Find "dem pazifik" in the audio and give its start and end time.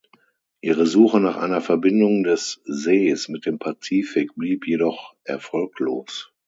3.45-4.31